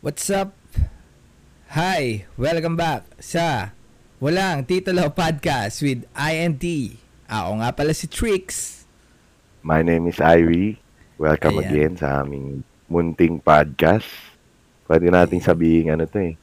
[0.00, 0.56] What's up?
[1.76, 2.24] Hi!
[2.40, 3.76] Welcome back sa
[4.16, 6.64] Walang Titulo Podcast with INT.
[7.28, 8.80] Ako nga pala si Trix.
[9.60, 10.80] My name is Irie.
[11.20, 11.68] Welcome Ayan.
[11.68, 14.08] again sa aming munting podcast.
[14.88, 16.40] Pwede nating sabihin ano to eh.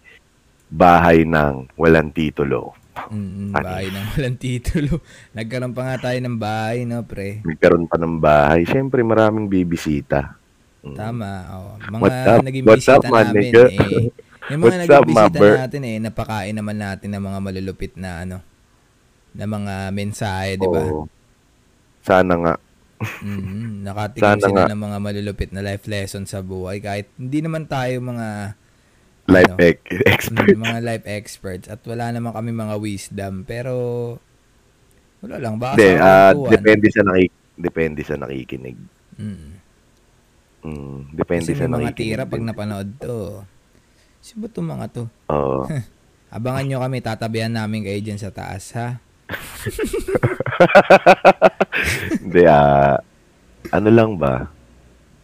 [0.69, 2.77] Bahay ng walang titulo.
[3.09, 5.01] Mm, bahay ng walang titulo.
[5.33, 7.41] Nagkaroon pa nga tayo ng bahay, no, pre?
[7.41, 8.69] Nagkaroon pa ng bahay.
[8.69, 10.36] Siyempre maraming bibisita.
[10.87, 10.95] Mm.
[10.95, 11.31] Tama.
[11.51, 11.73] Oh.
[11.79, 12.41] Mga What's up?
[12.43, 13.65] naging What's bisita up, namin, nigga?
[13.71, 14.07] eh,
[14.47, 18.11] yung mga What's naging up, bisita natin, eh, napakain naman natin ng mga malulupit na,
[18.23, 18.37] ano,
[19.33, 20.81] na mga mensahe, di ba?
[20.81, 21.07] Oo.
[22.01, 22.55] Sana nga.
[23.21, 24.71] mm Nakatikim Sana sila nga.
[24.73, 26.81] ng mga malulupit na life lesson sa buhay.
[26.81, 28.57] Kahit hindi naman tayo mga
[29.27, 29.59] Life Ano?
[30.31, 33.43] mm, mga life experts at wala naman kami mga wisdom.
[33.43, 33.73] Pero
[35.19, 35.59] wala lang.
[35.59, 36.51] Baka Hindi, sa kwentuhan.
[36.55, 38.77] depende sa nakik depende sa nakikinig.
[39.19, 39.56] Mm.
[40.67, 43.39] Mm, depende Kasi sa mga tira pag napanood to.
[44.19, 45.03] Sino ba itong mga to?
[45.31, 45.63] Oo.
[46.35, 48.99] Abangan nyo kami, tatabihan namin kayo dyan sa taas, ha?
[52.19, 52.99] Hindi, ah,
[53.71, 54.51] ano lang ba?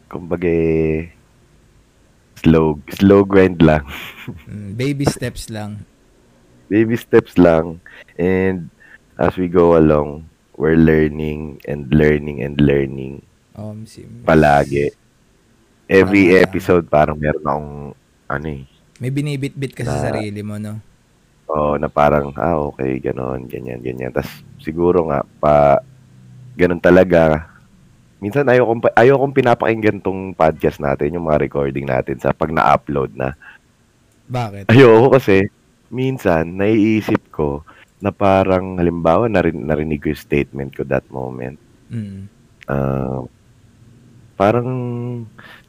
[0.08, 0.48] Kumbaga,
[2.40, 3.84] slow, slow grind lang.
[4.48, 5.84] Mm, baby steps lang.
[6.72, 7.84] Baby steps lang.
[8.16, 8.72] And
[9.20, 14.90] as we go along, we're learning and learning and learning Um, si, palagi.
[15.94, 17.70] Every episode, parang meron akong,
[18.26, 18.66] ano eh,
[18.98, 20.80] may binibit-bit ka sa Na- sarili mo, no?
[21.54, 24.10] oh, na parang, ah, okay, ganon, ganyan, ganyan.
[24.10, 25.84] Tapos, siguro nga, pa,
[26.58, 27.46] ganon talaga.
[28.18, 33.14] Minsan, ayokong, pa- ayokong pinapakinggan tong podcast natin, yung mga recording natin sa pag na-upload
[33.14, 33.36] na.
[34.32, 34.72] Bakit?
[34.72, 35.46] Ayoko kasi,
[35.94, 37.62] minsan, naiisip ko
[38.02, 41.60] na parang, halimbawa, narin, narinig ko yung statement ko that moment.
[41.92, 42.26] Mm.
[42.66, 43.28] Ah,
[44.40, 44.70] parang,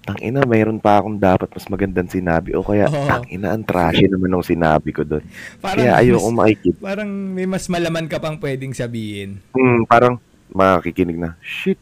[0.05, 2.53] tangina, mayroon pa akong dapat mas magandang sinabi.
[2.53, 3.09] O kaya, Oo.
[3.09, 5.25] tangina, ang trashy naman ng sinabi ko doon.
[5.65, 6.79] Parang, Kaya ayoko mas, makikita.
[6.85, 9.41] parang may mas malaman ka pang pwedeng sabihin.
[9.57, 10.21] Hmm, parang
[10.53, 11.81] makikinig na, shit,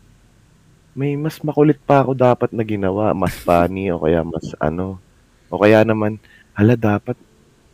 [0.94, 3.10] may mas makulit pa ako dapat na ginawa.
[3.12, 5.02] Mas funny o kaya mas ano.
[5.50, 6.16] O kaya naman,
[6.54, 7.18] hala dapat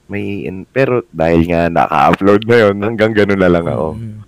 [0.09, 0.49] may...
[0.49, 3.89] in- Pero dahil nga naka-upload na yun, hanggang ganun na lang ako.
[3.95, 4.19] Mm.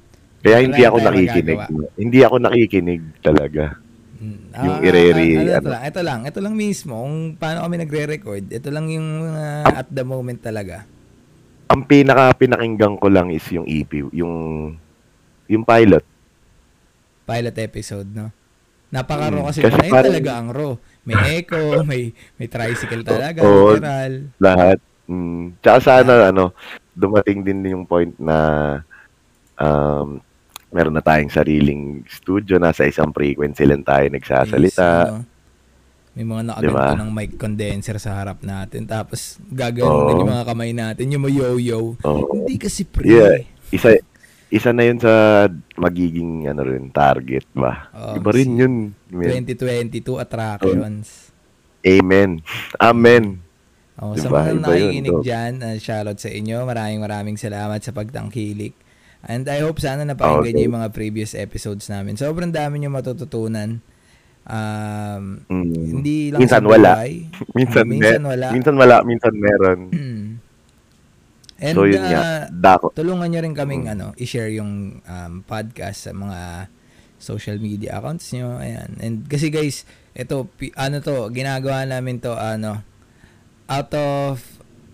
[0.41, 1.59] Kaya hindi ako nakikinig.
[2.01, 3.77] Hindi ako nakikinig talaga.
[4.21, 4.53] Mm.
[4.53, 5.69] Yung Ah, ireri- ah, ano, ano.
[5.71, 9.81] lang, ito lang, ito lang mismo, kung paano kami nagre-record, ito lang yung Ah.
[9.81, 10.85] at the moment talaga.
[11.67, 14.35] Ang pinaka pinakinggan ko lang is yung EP, yung
[15.47, 16.05] yung pilot.
[17.25, 18.29] Pilot episode, no?
[18.89, 19.49] Napaka-raw Mm.
[19.49, 20.73] kasi, Kasi parang- talaga ang raw.
[21.01, 21.57] May echo,
[21.89, 23.73] may may tricycle talaga, Oo.
[23.73, 24.13] literal.
[24.37, 24.79] lahat.
[25.09, 25.57] Mm.
[25.59, 26.53] Tsaka sana, ano,
[26.93, 28.37] dumating din yung point na
[29.57, 30.21] um,
[30.71, 34.89] meron na tayong sariling studio, nasa isang frequency lang tayo nagsasalita.
[35.09, 35.27] ano,
[36.11, 36.99] may mga nakaganto Diba?
[36.99, 38.83] ng mic condenser sa harap natin.
[38.83, 40.07] Tapos, gaganon Oo.
[40.09, 41.07] din yung mga kamay natin.
[41.07, 41.95] Yung mo yo-yo.
[41.97, 42.23] Oo.
[42.35, 43.07] Hindi kasi pre.
[43.07, 43.47] Yeah.
[43.71, 43.95] Isa,
[44.51, 47.89] isa na yun sa magiging ano rin, target ba?
[47.95, 48.75] Oo, Iba rin yun.
[49.09, 49.47] man.
[49.47, 51.31] 2022 attractions.
[51.81, 52.43] Amen.
[52.77, 53.39] Amen.
[53.95, 54.41] Oh, sa Diba?
[54.41, 54.61] mga Iba yun,
[54.91, 55.25] nakikinig dog.
[55.25, 56.59] dyan, uh, shoutout sa inyo.
[56.65, 58.75] Maraming maraming salamat sa pagtangkilik.
[59.21, 60.53] And I hope sana napakinggan Okay.
[60.55, 62.17] niyo yung mga previous episodes namin.
[62.17, 63.85] Sobrang dami niyo matututunan.
[64.51, 66.01] Um, Mm.
[66.01, 66.91] hindi lang Minsan sa wala.
[67.59, 68.47] Minsan, minsan me- wala.
[68.51, 69.79] minsan wala, minsan meron.
[69.93, 70.27] Mm.
[71.61, 73.93] And so yun uh, nga, tulungan niyo rin kaming Mm.
[73.93, 76.73] ano, i-share yung um, podcast sa mga
[77.21, 78.57] social media accounts niyo.
[78.57, 78.97] Ayan.
[78.97, 79.85] And kasi guys,
[80.17, 82.81] ito ano to, ginagawa namin to ano
[83.69, 84.41] out of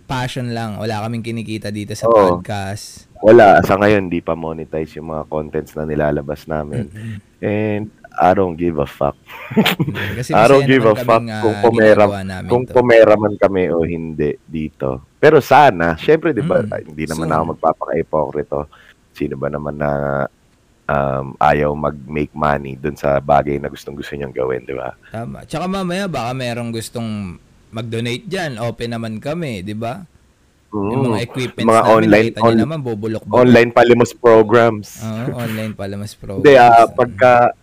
[0.07, 0.79] passion lang.
[0.79, 2.39] Wala kaming kinikita dito sa Oo.
[2.39, 3.11] podcast.
[3.19, 6.87] Wala, sa ngayon, di pa monetize yung mga contents na nilalabas namin.
[6.87, 7.19] Mm-mm.
[7.37, 9.13] And I don't give a fuck.
[9.53, 12.73] Mm, Kasi I don't give a fuck kaming, ah, kung pumera, ginagawa namin kung to.
[12.73, 15.05] pumera man kami o hindi dito.
[15.17, 17.35] Pero sana, syempre, di ba, Mm, ay, hindi naman soon.
[17.35, 18.59] ako magpapaka-ipokrito.
[19.11, 19.89] Sino ba naman na
[20.85, 24.93] um, ayaw mag-make money dun sa bagay na gustong gusto niyang gawin, di ba?
[25.09, 25.43] Tama.
[25.43, 27.37] Tsaka mamaya baka merong gustong
[27.69, 28.57] mag-donate dyan.
[28.57, 30.03] Open naman kami, di ba?
[30.67, 31.03] Yung Mm.
[31.09, 34.99] mga equipments Mga namin, online- nakita on- naman, bubulok Online palimos programs.
[34.99, 36.37] Oo, online pala mas pro.
[36.39, 37.55] Hindi, ah, pagka,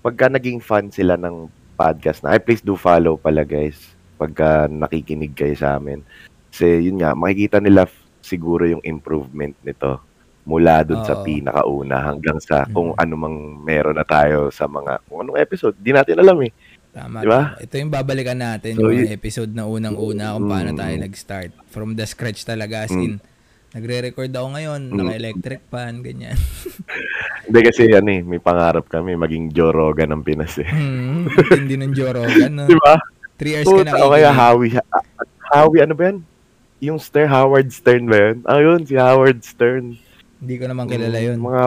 [0.00, 3.76] pagka naging fan sila ng podcast na, ay, please do follow pala, guys.
[4.16, 6.00] Pagka nakikinig kayo sa amin.
[6.48, 7.84] Kasi, yun nga, makikita nila
[8.18, 10.00] siguro yung improvement nito
[10.42, 11.26] mula dun sa Oo.
[11.26, 13.02] pinakauna hanggang sa kung Mhm.
[13.02, 15.76] ano mang meron na tayo sa mga, kung anong episode.
[15.76, 16.54] Di natin alam eh.
[16.96, 17.20] Tama.
[17.20, 17.40] Di ba?
[17.52, 17.60] tama.
[17.60, 20.78] Ito yung babalikan natin, So, yung episode na unang-una kung paano Mm.
[20.80, 21.50] tayo nag-start.
[21.68, 23.04] From the scratch talaga, as Mm.
[23.04, 23.12] in,
[23.76, 24.96] nagre-record ako ngayon, Mm.
[24.96, 26.32] naka-electric pan, ganyan.
[27.46, 30.66] Hindi kasi yan eh, may pangarap kami maging Joe Rogan ng Pinas eh.
[30.66, 31.28] Hmm,
[31.62, 32.64] hindi ng Joe Rogan, no?
[32.66, 32.98] Di ba?
[33.36, 34.74] Three years ka Puta, o kaya hawi,
[35.46, 36.18] Howie, ano ba yan?
[36.82, 38.36] Yung Stern, Howard Stern ba yun?
[38.42, 39.94] Ah, yun, si Howard Stern.
[40.42, 41.38] Hindi ko naman kilala yun.
[41.38, 41.62] Mm, Mga,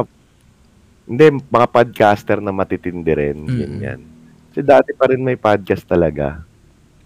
[1.08, 3.38] hindi, mga podcaster na matitindi rin.
[3.48, 3.80] Yun Mm.
[3.80, 4.00] yan.
[4.60, 6.44] Kasi dati pa rin may podcast talaga.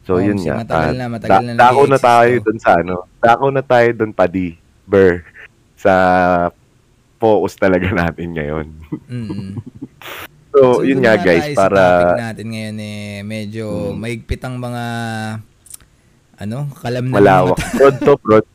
[0.09, 0.65] So, Oo, yun nga.
[0.65, 3.05] matagal na, matagal na dako na tayo dun sa ano.
[3.21, 4.57] Dako na tayo dun, Padi.
[4.83, 5.21] Burr.
[5.77, 5.93] Sa
[7.21, 8.67] focus talaga natin ngayon.
[9.05, 9.53] Mm.
[10.49, 11.81] So, yun dun nga guys, para...
[12.13, 14.01] Sa natin ngayon eh, medyo Mm.
[14.01, 14.85] maigpit ang mga
[16.37, 17.57] ano, kalam na Malawak.
[17.57, 18.45] mga Broad to, broad.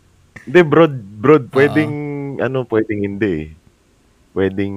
[0.43, 1.45] Hindi, broad, broad.
[1.51, 1.95] Pwedeng,
[2.39, 3.55] ano, pwedeng hindi.
[4.31, 4.75] Pwedeng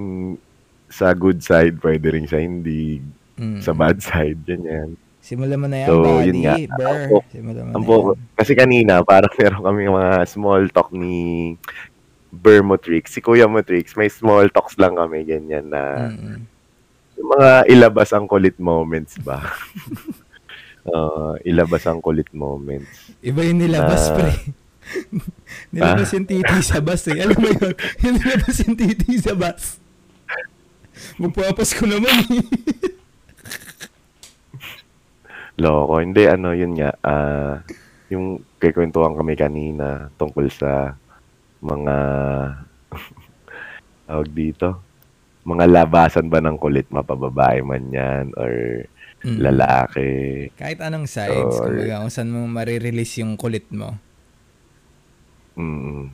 [0.89, 3.01] sa good side, pwede rin sa hindi.
[3.33, 3.59] Mm.
[3.59, 4.95] Sa bad side, ganyan.
[5.19, 6.25] Simulan mo na yan, So, buddy.
[6.25, 6.55] yun nga.
[6.71, 7.01] Burr.
[7.13, 8.17] Ang Simulan mo Ang na yan.
[8.33, 11.53] kasi kanina, parang meron kami mga small talk ni
[12.29, 13.11] Burr Motrix.
[13.11, 16.37] Si Kuya Motrix, may small talks lang kami, ganyan na Mm-mm.
[17.15, 19.39] yung mga ilabas ang kulit moments ba?
[20.81, 23.13] Uh, ilabas ang kulit moments.
[23.21, 24.17] Iba yung nilabas, Ah.
[24.17, 24.33] pre.
[25.69, 27.21] nilabas yung titi sa bus eh.
[27.21, 27.73] Alam mo yun?
[28.01, 29.77] Yung nilabas yung titi sa bus.
[31.21, 32.41] Magpapas ko naman eh.
[35.61, 36.01] Loko.
[36.01, 36.91] Hindi, ano, yun nga.
[37.05, 37.61] ah
[38.11, 40.99] yung kikwentuhan kami kanina tungkol sa
[41.63, 41.95] mga
[44.09, 44.83] tawag dito.
[45.41, 48.83] Mga labasan ba ng kulit, mapababae man yan, or
[49.21, 49.37] Mm.
[49.37, 50.09] lalaki.
[50.57, 53.93] Kahit anong sides, Or- kumbaga kung saan mo marirelease yung kulit mo.
[55.53, 56.09] Mm.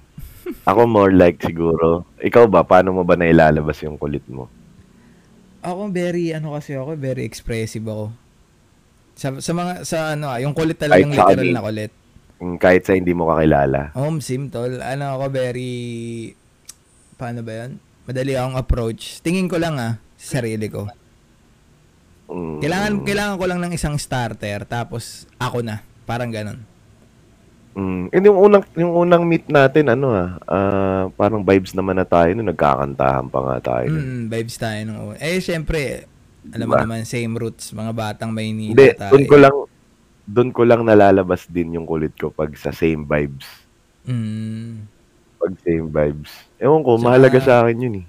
[0.67, 4.51] Ako more like siguro, ikaw ba, paano mo ba nailalabas yung kulit mo?
[5.63, 8.11] Ako very, ano kasi ako, very expressive ako.
[9.17, 11.91] Sa, sa mga, sa ano, ah, yung kulit talagang Kahit literal na kulit.
[12.37, 13.97] Mm, Kahit sa hindi mo kakilala.
[13.97, 14.77] Home sim, tol.
[14.77, 15.73] Ano ako, very,
[17.17, 17.81] paano ba yan?
[18.05, 19.19] Madali akong approach.
[19.25, 20.85] Tingin ko lang ah, sa sarili ko.
[22.29, 22.61] Mm.
[22.61, 25.81] Kailangan, kailangan ko lang ng isang starter, tapos ako na.
[26.05, 26.61] Parang ganon.
[27.77, 28.09] Mm.
[28.09, 32.29] And yung unang, yung unang meet natin, ano ah, ah, parang vibes naman na tayo
[32.33, 33.89] nung nagkakantahan pa nga tayo.
[33.89, 35.17] Mm, vibes tayo una.
[35.17, 36.05] Eh, syempre,
[36.49, 36.83] alam mo Diba?
[36.83, 39.11] naman, same roots, mga batang Maynila Hindi, tayo.
[39.11, 39.55] doon ko lang,
[40.23, 43.47] doon ko lang nalalabas din yung kulit ko pag sa same vibes.
[44.03, 44.87] Mm.
[45.37, 46.31] Pag same vibes.
[46.57, 48.05] Ewan ko, Tsaka- mahalaga sa akin yun eh.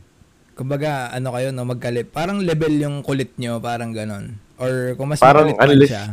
[0.53, 2.11] Kumbaga, ano kayo, no, magkalit.
[2.11, 4.35] Parang level yung kulit nyo, parang ganon.
[4.59, 6.07] Or kung mas Parang makulit man unless- siya.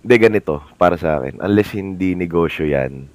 [0.00, 1.42] Hindi, ganito, para sa akin.
[1.42, 3.10] Unless hindi negosyo yan,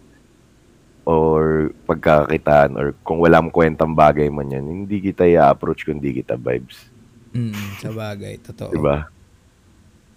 [1.11, 1.43] or
[1.83, 6.87] pagkakakitaan, or kung walang kwentang bagay man yan, hindi kita i-approach kung hindi kita vibes.
[7.31, 8.71] Mm, sa bagay, totoo.
[8.71, 9.07] Diba?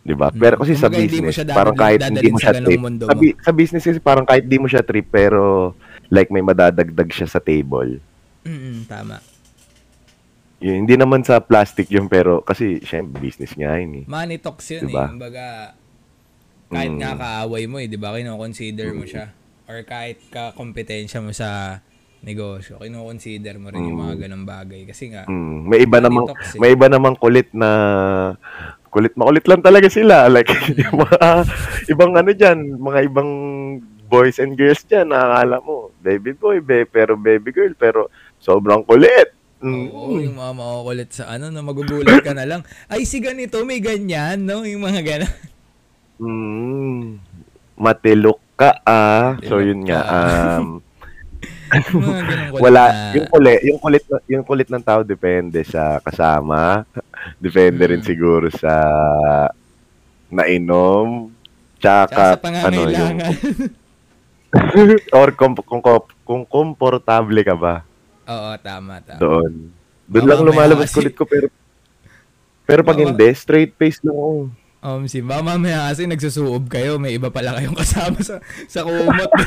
[0.01, 0.29] Diba?
[0.29, 0.37] Mm.
[0.37, 2.81] Pero kasi sa Kumbaga, hindi mo business, dadalhin- parang kahit hindi mo sa siya trip,
[2.81, 3.17] sa, mo.
[3.17, 5.73] bi- sa business kasi parang kahit di mo siya trip, pero
[6.09, 7.99] like may madadagdag siya sa table.
[8.43, 9.19] Mm, tama.
[10.59, 14.05] Yun, hindi naman sa plastic yun, pero kasi syempre business nga yun eh.
[14.05, 15.05] Money talks yun Diba?
[15.05, 15.09] eh.
[15.09, 15.47] Kumbaga,
[16.67, 16.99] kahit Mm.
[16.99, 18.13] nga kaaway mo eh, di ba?
[18.13, 19.29] Kino-consider mo siya.
[19.65, 21.81] Or kahit ka-kompetensya mo sa
[22.21, 24.89] negosyo, kino-consider mo rin yung mga ganong bagay.
[24.89, 26.59] Kasi nga, Mm, may iba namang eh.
[26.61, 27.69] may iba namang kulit na
[28.89, 30.25] kulit makulit lang talaga sila.
[30.33, 31.45] Like yung mga
[31.89, 33.31] ibang ano diyan, mga ibang
[34.05, 38.01] boys and girls diyan, nakakala mo, baby boy, be, pero baby girl, pero
[38.41, 39.33] sobrang kulit.
[39.65, 39.89] Mm.
[39.91, 42.61] Oo, yung mga makukulit sa ano, na magugulat ka na lang.
[42.85, 44.61] Ay, si ganito, may ganyan, no?
[44.61, 45.33] Yung mga ganon.
[46.21, 47.17] Mm.
[47.75, 49.35] Matilok ka ah.
[49.43, 50.79] So yun nga um
[52.65, 56.87] wala yung kulit, yung kulit yung kulit ng tao depende sa kasama.
[57.41, 58.07] Depende rin Mm.
[58.07, 58.75] siguro sa
[60.29, 61.33] nainom.
[61.81, 63.17] Tsaka Tsaka, sa ano yung,
[65.19, 65.83] or kung, kung,
[66.25, 67.83] kung komportable ka ba
[68.25, 69.21] Oo, tama, tama.
[69.21, 69.53] doon.
[70.05, 71.49] Doon lang lumalabas kulit ko pero
[72.65, 74.33] pero pag hindi, straight face lang ako.
[74.85, 78.37] Um, si ba mamaya kasi nagsusuob kayo, may iba pala kayong kasama sa
[78.69, 79.33] sa kumot.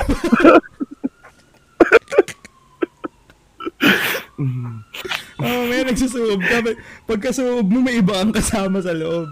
[5.42, 6.58] oh, may nagsusuob ka.
[6.62, 9.30] Pag- Pagkasuob mo, may iba ang kasama sa loob.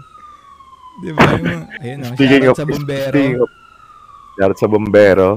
[1.02, 1.26] Di ba?
[1.82, 3.12] Ayun, oh, Speaking of, sa bombero.
[3.12, 3.50] speaking of,
[4.38, 5.28] shoutout sa bombero.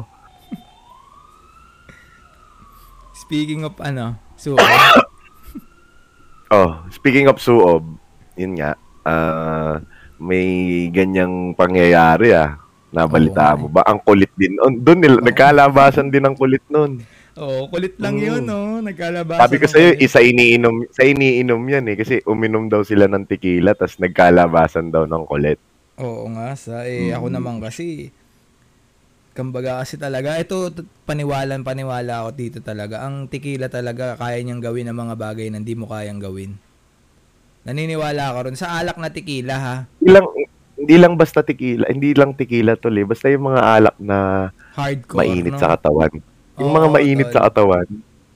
[3.18, 4.62] Speaking of ano, suob.
[6.50, 7.86] Oh, speaking of suob,
[8.34, 8.74] yun nga,
[9.06, 9.78] ah,
[10.20, 10.48] may
[10.92, 12.60] ganyang pangyayari ah.
[12.90, 13.86] Nabalita nga mo ba?
[13.86, 14.58] Ang kulit din.
[14.58, 17.06] Doon nila, nagkalabasan din ang kulit nun.
[17.38, 18.26] Oo, kulit lang Mm.
[18.26, 18.82] yun, no?
[18.82, 19.40] Nagkalabasan.
[19.46, 21.96] Sabi ko sa'yo, isa iniinom, sa iniinom yan eh.
[21.96, 25.62] Kasi uminom daw sila ng tequila, tas nagkalabasan daw ng kulit.
[26.02, 27.36] Oo nga, sa eh, ako Mm.
[27.38, 28.10] naman kasi,
[29.38, 30.74] kambaga kasi talaga, ito
[31.06, 33.06] paniwalan paniwala ako dito talaga.
[33.08, 36.58] Ang tequila talaga kaya niyang gawin ng mga bagay na hindi mo kayang gawin.
[37.64, 39.76] Naniniwala ako ron sa alak na tequila ha.
[40.00, 40.28] Ilang,
[40.80, 43.04] Hindi lang basta tequila, hindi lang tequila tol eh.
[43.04, 45.60] Basta yung mga alak na Hardcore, mainit no?
[45.60, 46.14] sa katawan.
[46.56, 47.36] Yung Oo, mga mainit tol.
[47.36, 47.88] sa katawan,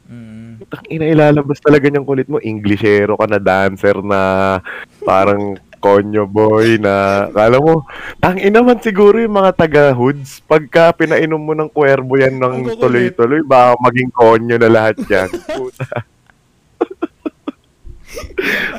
[0.03, 0.60] Mm.
[0.70, 2.38] Ang ina ilalabas talaga niyang kulit mo.
[2.38, 4.60] Englishero ka na dancer na
[5.01, 7.84] parang konyo boy na kala mo,
[8.20, 12.80] tang ina man siguro yung mga taga-hoods pagka pinainom mo ng kuwerbo yan Ang ng
[12.80, 15.27] tuloy-tuloy, baka maging konyo na lahat yan.
[15.60, 16.08] Puta.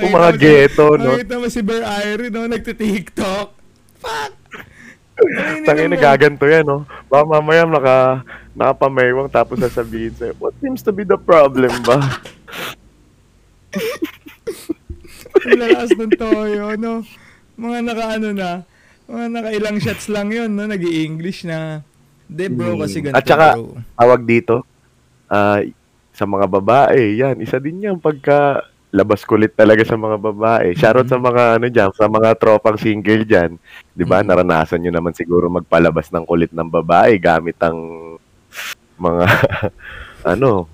[0.02, 1.14] Yung mga ghetto, no?
[1.14, 2.44] Nakita mo si Bear Irie, no?
[2.44, 3.48] Nagtitiktok.
[3.98, 4.32] Fuck!
[5.62, 6.82] Tangin na gaganto yan, no?
[7.06, 7.96] Baka mamaya naka,
[8.52, 12.02] nakapameywang tapos sasabihin sa'yo, what seems to be the problem ba?
[15.44, 17.02] Ang lakas ng toyo, no?
[17.54, 18.50] Mga naka-ano na,
[19.06, 20.66] mga naka-ilang shots lang yun, no?
[20.66, 21.84] nag english na.
[22.24, 22.80] De bro, Mm.
[22.80, 23.76] kasi ganito, At saka, bro.
[23.94, 24.64] tawag dito,
[25.28, 25.60] ah,
[26.10, 28.62] sa mga babae, yan, isa din yan pagka
[28.94, 30.70] labas kulit talaga sa mga babae.
[30.72, 33.58] Shoutout sa mga ano diyan, sa mga tropang single diyan.
[33.90, 34.22] 'Di ba?
[34.22, 34.26] Mhm.
[34.30, 37.74] Naranasan niyo naman siguro magpalabas ng kulit ng babae gamit ang
[38.94, 39.24] mga
[40.32, 40.70] ano.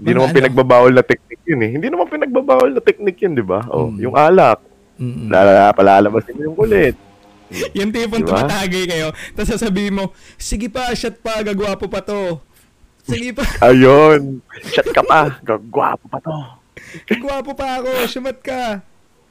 [0.00, 0.36] Hindi naman ano?
[0.36, 1.70] pinagbabawal na technique 'yun eh.
[1.70, 3.62] Hindi naman pinagbabawal na technique 'yun, 'di ba?
[3.70, 4.10] Oh, Mm.
[4.10, 4.58] yung alak,
[4.98, 5.30] Mm-mm.
[5.30, 6.96] lala palalabasin mo yung kulit.
[7.74, 8.46] Yung tipong Diba?
[8.46, 12.38] tumatagay kayo, tapos sasabihin mo, sige pa, shot pa, gagwapo pa to.
[13.02, 14.38] Sige pa, Ayun.
[14.70, 15.34] Shot ka pa.
[15.42, 16.30] Gagwapo pa to.
[17.10, 18.80] gagwapo pa ako, shumat ka.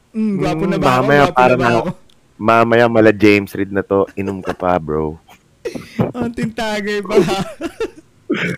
[0.09, 0.99] Mm, gwapo na Mm, ba ako?
[0.99, 1.89] mamaya Gwapo para na ba ako?
[2.39, 5.19] Mamaya mala James Reed na to, inom ka pa, bro.
[6.15, 7.19] Ang tintagay pa.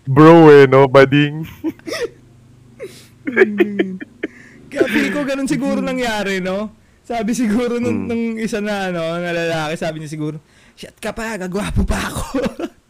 [0.06, 1.42] Bro eh, no, bading.
[4.72, 6.72] Kaya feel ko ganun siguro nangyari, no?
[7.02, 8.08] Sabi siguro nung, Mm.
[8.08, 10.38] nung isa na, ano, na lalaki, sabi niya siguro,
[10.76, 12.24] shit ka pa, gagwapo pa ako.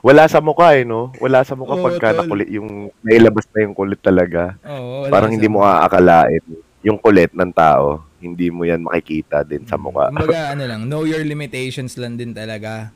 [0.00, 1.10] Wala sa mukha eh, no?
[1.18, 2.18] Wala sa mukha Oo, pagka tol.
[2.24, 4.54] nakulit yung, nailabas na yung kulit talaga.
[4.62, 6.42] Oo, wala Parang sa- hindi mo aakalain.
[6.84, 10.08] Yung kulit ng tao, hindi mo yan makikita din sa mukha.
[10.08, 12.92] Kumbaga, ano lang, know your limitations lang din talaga.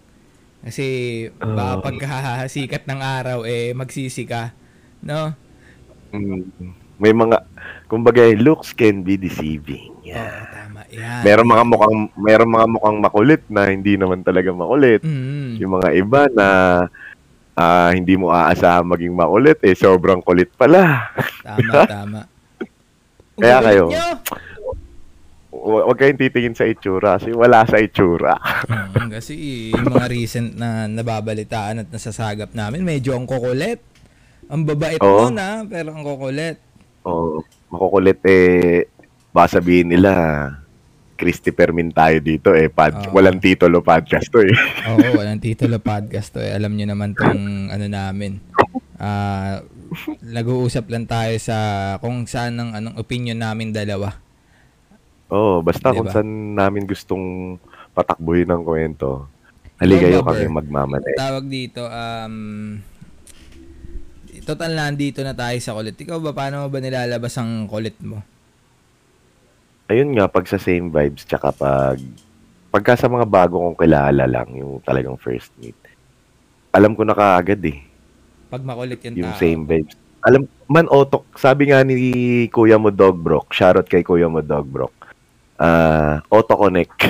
[0.59, 0.85] Kasi,
[1.33, 1.83] baka Oo.
[1.83, 4.53] pagkahasikat ng araw, eh, magsisi ka.
[5.01, 5.33] No?
[6.11, 6.51] Mm.
[6.99, 7.47] May mga,
[7.87, 9.95] kumbaga, looks can be deceiving.
[9.95, 10.51] Oo, Yeah.
[10.51, 10.78] tama.
[10.89, 11.23] Yan.
[11.25, 15.05] Meron mga mukhang, meron mga mukhang makulit na hindi naman talaga makulit.
[15.05, 15.61] Mm.
[15.61, 16.47] Yung mga iba na
[17.59, 21.11] ah, hindi mo aasahan maging makulit, eh, sobrang kulit pala.
[21.43, 22.21] Tama, tama.
[23.39, 23.85] Ang Kaya kayo.
[25.59, 28.39] Huwag kayong titingin sa itsura kasi wala sa itsura.
[28.71, 29.35] Mm, kasi
[29.75, 33.83] yung mga recent na nababalitaan at nasasagap namin, medyo ang kukulit.
[34.49, 35.29] Ang babait Oo.
[35.29, 36.57] mo na, pero ang kukulit.
[37.05, 38.87] O, makukulit eh,
[39.35, 40.13] baka sabihin nila,
[41.19, 42.71] Christopher Min tayo dito eh.
[42.71, 43.19] Pod, Oo.
[43.19, 44.55] Walang titulo podcast to eh.
[44.95, 46.39] Oo, walang titulo podcast to.
[46.39, 46.55] Eh.
[46.55, 48.39] Alam nyo naman tong ano namin.
[48.95, 49.67] Ah,
[50.23, 51.57] nag-uusap lang tayo sa
[51.99, 54.15] kung saan ang anong opinion namin dalawa.
[55.35, 56.15] Oo, basta kung Diba?
[56.15, 57.59] saan namin gustong
[57.93, 59.27] patakbuhin ng kwento.
[59.83, 60.57] Haligayo Go, kami Bobber.
[60.63, 61.15] magmamanay.
[61.19, 62.35] Tawag dito, um,
[64.43, 65.95] total na dito na tayo sa kulit.
[65.95, 68.23] Ikaw ba, paano mo ba nilalabas ang kulit mo?
[69.89, 71.97] Ayun nga, pag sa same vibes, tsaka pag,
[72.69, 75.77] pagka sa mga bago kong kilala lang, yung talagang first meet,
[76.69, 77.81] alam ko na kaagad eh.
[78.53, 79.41] Pag makulit yung, yung tao.
[79.41, 79.97] same vibes.
[80.21, 81.97] Alam, man otok, sabi nga ni
[82.53, 84.93] Kuya mo Dog Brock, shoutout kay Kuya mo Dog Brock,
[85.57, 87.09] ah, auto-connect.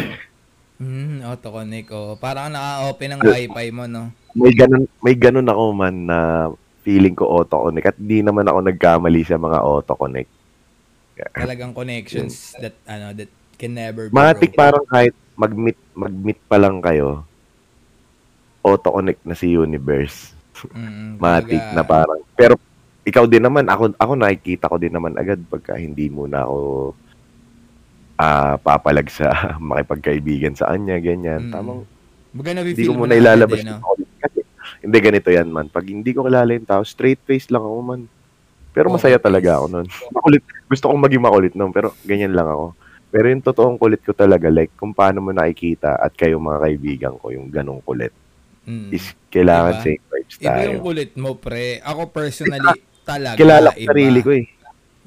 [0.78, 1.90] Mm, auto-connect.
[1.90, 2.14] Oh.
[2.14, 4.14] Parang naka-open ang wifi mo, no?
[4.38, 6.18] may ganun, may ganun ako man na
[6.86, 10.30] feeling ko auto-connect at di naman ako nagkamali sa mga auto-connect.
[11.34, 16.78] Talagang connections that, ano, that can never be Matik parang kahit mag-meet, mag-meet pa lang
[16.78, 17.26] kayo,
[18.62, 20.34] auto-connect na si Universe.
[20.74, 22.22] Mm, Matik na parang.
[22.34, 22.54] Pero
[23.02, 26.92] ikaw din naman, ako, ako nakikita ko din naman agad pagka hindi mo na ako
[28.18, 29.30] ah papalag sa
[29.62, 31.48] makipagkaibigan sa kanya, ganyan.
[31.48, 31.54] Mm.
[31.54, 31.82] Tamang,
[32.28, 33.96] Baga hindi ko mo muna na ilalabas agad, eh, no?
[34.20, 34.38] Kasi,
[34.84, 35.66] hindi ganito yan man.
[35.72, 38.02] Pag hindi ko kilala yung tao, straight face lang ako man.
[38.78, 39.86] Pero masaya talaga ako nun.
[40.08, 40.42] Makulit.
[40.64, 42.78] Gusto kong maging makulit nun, pero ganyan lang ako.
[43.08, 47.14] Pero yung totoong kulit ko talaga, like kung paano mo nakikita at kayo mga kaibigan
[47.18, 48.14] ko, yung ganong kulit,
[48.62, 48.92] Mm.
[48.92, 49.82] is kailangan Diba?
[49.82, 50.66] same vibes Iba tayo.
[50.68, 51.80] yung kulit mo, pre.
[51.80, 53.34] Ako personally, talaga.
[53.34, 53.88] Kilala ko iba.
[53.88, 54.44] sarili ko eh.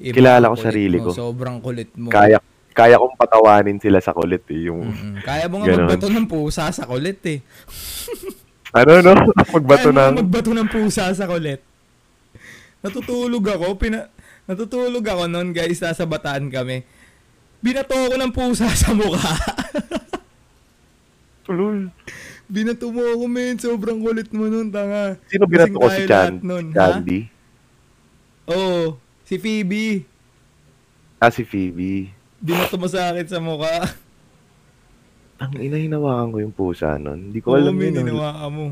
[0.02, 1.04] Iba kilala ko sarili mo.
[1.06, 1.10] ko.
[1.14, 2.10] Sobrang kulit mo.
[2.10, 2.42] Kaya
[2.74, 4.66] kaya kong patawanin sila sa kulit eh.
[4.66, 5.22] Yung, Mm-mm.
[5.22, 7.38] Kaya mo nga magbato ng pusa sa kulit eh.
[8.74, 9.12] ano no?
[9.54, 10.14] Magbato Kaya ng...
[10.18, 11.62] magbato ng pusa sa kulit.
[12.82, 14.10] Natutulog ako, pina,
[14.50, 16.82] natutulog ako noon guys, nasa bataan kami.
[17.62, 19.38] Binato ako ng pusa sa mukha.
[21.46, 21.94] Tulol.
[22.50, 23.54] Binato mo ako, men.
[23.56, 25.14] Sobrang kulit mo nun, tanga.
[25.30, 26.42] Sino binato ko si Chan?
[26.42, 26.98] nun, ha?
[26.98, 27.30] Candy?
[28.50, 30.02] Oo, si Phoebe.
[31.22, 32.10] Ah, si Phoebe.
[32.42, 33.86] Binato mo sa akin sa mukha.
[35.42, 37.18] Ang ina, hinawakan ko yung pusa nun.
[37.30, 37.98] Hindi ko Oo, alam men, yun.
[37.98, 38.02] ah.
[38.06, 38.64] hinawakan mo.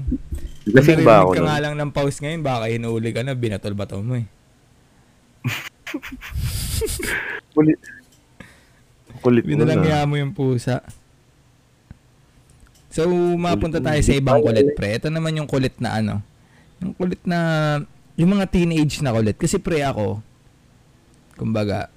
[0.70, 1.48] Lasing ba ako Narinig ka nun?
[1.50, 4.26] nga lang ng pause ngayon, baka hinuli ka na, binatol-bato mo eh.
[7.56, 7.80] Kulit.
[9.20, 9.54] Kulit mo na.
[9.66, 10.78] Binalangya mo yung pusa.
[12.90, 14.98] So, mapunta tayo sa ibang kulit, pre.
[14.98, 16.22] Ito naman yung kulit na ano.
[16.78, 17.38] Yung kulit na,
[18.14, 19.34] yung mga teenage na kulit.
[19.34, 20.22] Kasi pre ako,
[21.34, 21.90] kumbaga,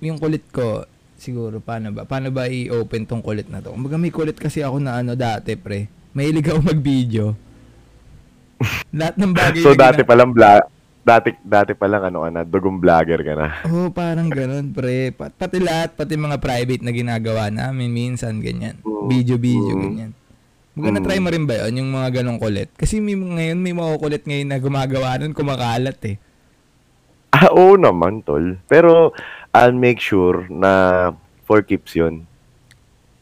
[0.00, 0.84] yung kulit ko,
[1.20, 2.02] siguro, paano ba?
[2.02, 3.70] Paano ba i-open tong kulit na to?
[3.70, 5.86] Kumbaga, may kulit kasi ako na ano dati, pre.
[6.10, 7.24] Mahilig ako mag-video.
[8.92, 10.62] Lahat ng bagay So, dati gina- pa lang vlog,
[11.00, 13.46] dati, dati pa lang ano ka na, dugong vlogger ka na.
[13.64, 15.12] Oo, oh, parang ganun, pre.
[15.12, 18.80] Pat, pati lahat, pati mga private na ginagawa namin, minsan, ganyan.
[18.80, 19.06] Mm.
[19.06, 19.82] Video-video, Mm.
[19.82, 20.10] ganyan.
[20.70, 21.06] Maganda Mm.
[21.06, 22.68] try mo rin ba yun, yung mga ganong kulit?
[22.74, 26.16] Kasi may, ngayon, may mga kulit ngayon na gumagawa nun, kumakalat eh.
[27.30, 28.58] Ah, oo naman, tol.
[28.66, 29.14] Pero,
[29.50, 31.10] I'll make sure na
[31.42, 32.26] for keeps yun.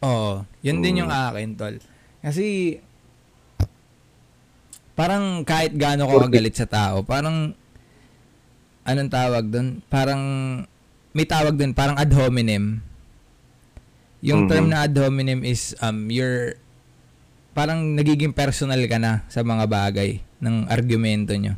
[0.05, 1.01] Oo, yun din Mm.
[1.05, 1.77] yung akin, tol.
[2.21, 2.77] Kasi,
[4.93, 7.57] parang kahit gaano ko kagalit sa tao, parang,
[8.85, 9.81] anong tawag doon?
[9.89, 10.23] Parang,
[11.17, 12.85] may tawag doon, parang ad hominem.
[14.21, 14.49] Yung Mhm.
[14.53, 16.61] term na ad hominem is, um, you're,
[17.57, 21.57] parang nagiging personal ka na sa mga bagay ng argumento nyo.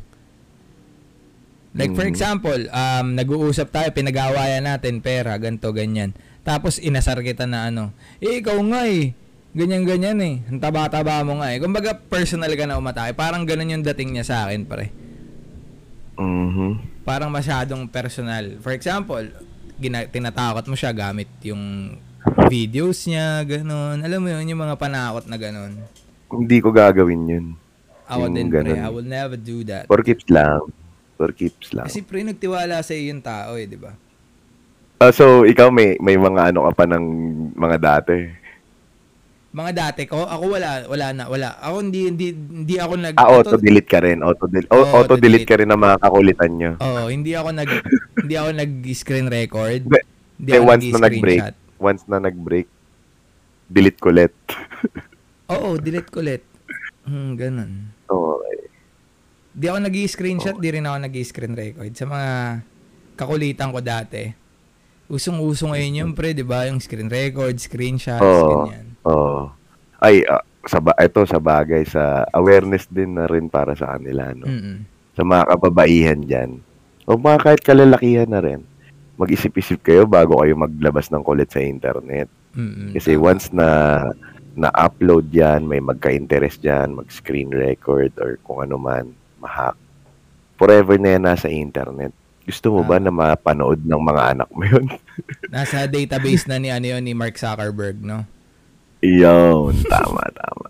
[1.71, 2.11] Like for Mhm.
[2.11, 6.11] example, um, nag-uusap tayo, pinag-aawayan natin pera, ganto ganyan.
[6.43, 9.15] Tapos inasar kita na ano, eh ikaw nga eh,
[9.55, 10.35] ganyan-ganyan eh.
[10.51, 11.63] Ang taba-taba mo nga eh.
[11.63, 13.15] Kumbaga personal ka na umatake.
[13.15, 14.91] Parang ganun yung dating niya sa akin, pare.
[16.19, 17.03] Mhm.
[17.07, 18.59] Parang masyadong personal.
[18.59, 19.23] For example,
[19.79, 21.95] gina- tinatakot mo siya gamit yung
[22.51, 24.03] videos niya, ganun.
[24.03, 25.79] Alam mo yun, yung mga panakot na ganun.
[26.27, 27.45] Hindi ko gagawin yun.
[28.05, 28.75] Ako Yung din, pre.
[28.75, 29.87] I will never do that.
[29.87, 30.67] Keeps lang.
[31.21, 31.85] For keeps lang.
[31.85, 33.93] Kasi pre, nagtiwala sa iyo yung tao eh, di ba?
[34.97, 37.05] Ah, so, ikaw may may mga ano ka pa ng
[37.53, 38.17] mga dati.
[39.53, 41.61] Mga dati ko, ako wala, wala na, wala.
[41.61, 43.15] Ako hindi, hindi, hindi ako nag...
[43.21, 44.23] Ah, auto-delete ka rin.
[44.25, 46.71] Auto-delete, Oo, auto-delete ka rin ng mga kakulitan nyo.
[46.81, 47.69] Oo, hindi ako nag
[48.25, 49.81] hindi ako nag-screen record.
[49.85, 50.01] Hindi.
[50.41, 51.43] Hindi ako once na nag-break,
[51.77, 52.67] once na nag-break,
[53.69, 54.33] delete ko ulit.
[55.53, 56.41] Oo, delete ko ulit.
[57.05, 57.71] Hmm, ganun.
[58.11, 58.60] Okay.
[59.51, 61.91] Di ako nag-screenshot, di rin ako nag-screen record.
[61.95, 62.29] Sa mga
[63.19, 64.31] kakulitan ko dati.
[65.11, 66.65] Usong-uso ngayon yun, pre, di ba?
[66.71, 68.65] Yung screen record, screenshots, Oo.
[68.65, 68.95] ganyan.
[69.03, 69.51] Oo.
[69.99, 74.33] Ay, ah, sa ba- ito sa bagay sa awareness din na rin para sa kanila
[74.33, 74.45] no.
[74.45, 74.77] Mm-mm.
[75.17, 76.51] Sa mga kababaihan diyan.
[77.09, 78.61] O mga kahit kalalakihan na rin.
[79.17, 82.29] Mag-isip-isip kayo bago kayo maglabas ng kulit sa internet.
[82.55, 82.93] Mm-mm.
[82.95, 83.99] Kasi once na
[84.53, 89.75] na-upload yan, may magka-interest dyan, mag-screen record or kung ano man, mahack.
[90.55, 92.13] Forever na yan nasa internet.
[92.41, 93.03] Gusto mo ba Tama.
[93.03, 94.85] na mapanood ng mga anak mo yun?
[95.53, 98.25] Nasa database na ni ano yun, ni Mark Zuckerberg, no?
[98.99, 100.69] Iyon, tama, tama.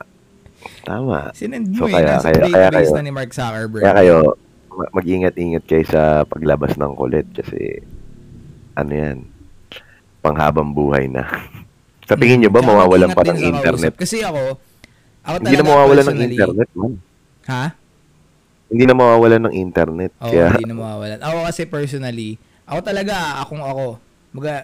[0.81, 1.17] Tama.
[1.31, 3.83] Sinend mo So, eh, kaya- nasa kaya- kaya database kayo- na ni Mark Zuckerberg.
[3.83, 4.15] Kaya kayo,
[4.69, 7.83] ma- mag-ingat-ingat kayo sa paglabas ng kulit kasi
[8.73, 9.17] ano yan,
[10.19, 11.27] panghabang buhay na.
[12.07, 13.95] sa tingin nyo ba mawawalan pa ng internet?
[13.95, 13.99] kausap.
[13.99, 14.59] Kasi ako,
[15.21, 16.93] ako Hindi na mawawalan ng internet, man.
[17.47, 17.63] Ha?
[18.71, 20.15] Hindi na mawawalan ng internet.
[20.17, 21.19] Oo, Kaya, hindi na mawawalan.
[21.19, 23.99] Ako kasi personally, ako talaga, akong ako,
[24.31, 24.63] mga,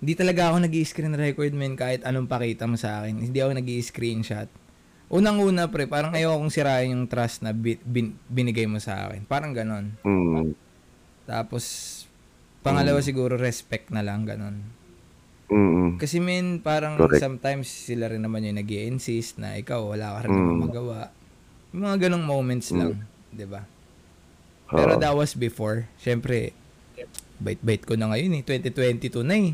[0.00, 3.20] hindi talaga ako nag-screen record man kahit anong pakita mo sa akin.
[3.20, 4.48] Hindi ako nag-screenshot.
[5.06, 9.28] Unang-una pre, parang ayaw kong sirain yung trust na bi- bin- binigay mo sa akin.
[9.28, 9.92] Parang ganon.
[10.00, 10.56] mm,
[11.24, 11.64] Tapos,
[12.60, 13.06] pangalawa Mm.
[13.06, 14.64] siguro respect na lang, ganon.
[15.46, 17.20] mm, Kasi min, parang Correct.
[17.20, 20.56] sometimes sila rin naman yung nag insist na ikaw, wala ka rin Mm.
[20.58, 21.12] magawa.
[21.74, 22.78] Yung mga ganong moments Mm.
[22.78, 22.92] lang,
[23.28, 23.66] di ba?
[24.70, 25.90] Pero that was before.
[25.98, 26.54] Siyempre,
[27.36, 28.42] bait-bait ko na ngayon eh.
[28.46, 29.52] 2022 na eh.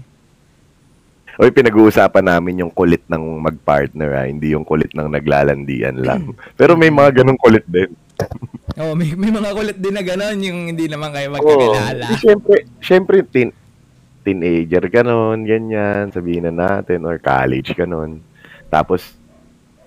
[1.40, 4.28] Oy, pinag-uusapan namin yung kulit ng mag-partner, ha?
[4.28, 6.36] hindi yung kulit ng naglalandian lang.
[6.60, 7.90] Pero may mga ganong kulit din.
[8.78, 12.06] Oh, may, may mga kulit din na gano'n, yung hindi naman kayo magkakilala.
[12.06, 13.50] Di, Siyempre, siyempre teen,
[14.22, 18.22] teenager ka nun, ganyan, sabihin na natin, or college ka nun.
[18.70, 19.10] Tapos,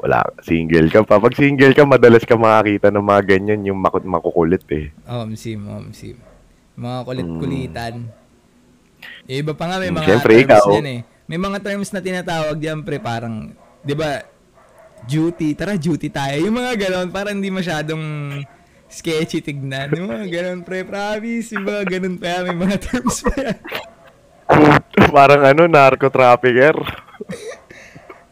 [0.03, 1.15] wala, single ka pa.
[1.15, 4.91] Pag single ka, madalas ka makakita ng mga ganyan, yung makut makukulit eh.
[5.07, 6.19] Oh, sim, oh, sim.
[6.75, 7.93] Mga kulit-kulitan.
[9.25, 10.65] Yung iba pa nga may Mm, mga syempre, terms ikaw.
[10.75, 10.99] yan eh.
[11.23, 14.27] May mga terms na tinatawag diyan pre, parang, di ba,
[15.03, 16.35] duty, tara duty tayo.
[16.37, 18.03] Yung mga gano'n, parang hindi masyadong
[18.87, 19.87] sketchy tignan.
[19.95, 21.55] Yung mga gano'n pre, promise.
[21.55, 23.57] Yung mga gano'n pa yan, may mga terms pa yan.
[25.15, 26.75] Parang ano, narco-trafficker.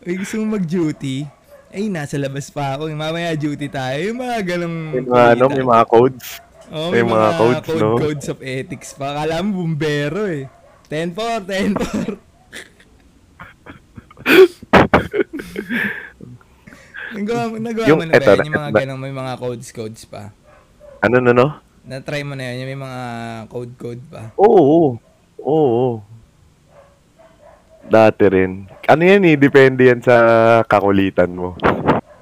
[0.03, 1.25] Uy, gusto mo mag-duty?
[1.71, 2.91] Ay, nasa labas pa ako.
[2.91, 4.11] Mamaya duty tayo.
[4.11, 4.91] Yung mga ganong...
[4.91, 6.43] May mga, ano, may mga codes.
[6.67, 7.95] oh, may may, mga mga, codes, code, no?
[7.95, 9.15] codes of ethics pa.
[9.15, 10.51] Akala mo bumbero eh.
[10.91, 12.19] 10-4, 10-4.
[17.15, 18.51] nagawa, nagawa Yung- mo na ba yan?
[18.51, 20.35] Yung mga ganong may mga codes-codes pa.
[20.99, 21.55] Ano, no, no?
[21.87, 22.99] Na-try mo na yan, yung may mga
[23.47, 24.35] code-code pa.
[24.35, 24.99] Oo.
[25.39, 26.03] Oo.
[27.91, 28.71] Dati rin.
[28.87, 30.15] Ano yan eh, depende yan sa
[30.63, 31.59] kakulitan mo.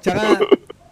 [0.02, 0.42] Tsaka,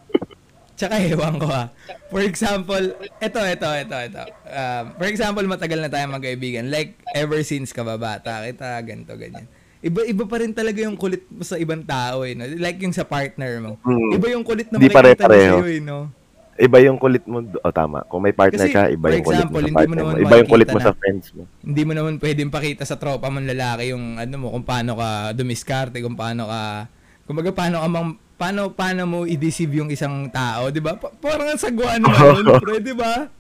[0.79, 1.67] tsaka ewan ko ah.
[2.09, 4.23] For example, eto, eto, eto, eto.
[4.47, 6.71] Um, for example, matagal na tayo magkaibigan.
[6.71, 9.51] Like, ever since ka ba bata, kita, ganito, ganyan.
[9.79, 12.35] Iba, iba pa rin talaga yung kulit mo sa ibang tao eh.
[12.35, 12.47] No?
[12.47, 13.73] Like yung sa partner mo.
[13.87, 14.11] Hmm.
[14.11, 15.55] Iba yung kulit na makikita niya pare-pareho.
[15.63, 16.11] sa'yo eh, no?
[16.59, 17.39] Iba yung kulit mo.
[17.39, 18.03] O tama.
[18.11, 20.11] Kung may partner Kasi, ka, iba yung kulit mo example, sa mo partner mo.
[20.11, 21.43] naman Iba yung kulit mo makikita sa friends mo.
[21.63, 25.09] Hindi mo naman pwedeng pakita sa tropa mong lalaki yung ano mo, kung paano ka
[25.39, 26.91] dumiskarte, kung paano ka,
[27.31, 30.99] kumbaga paano ka mang, paano, paano mo i-deceive yung isang tao, di ba?
[30.99, 33.31] Pa- parang ang sagwa naman nun, pre, di ba?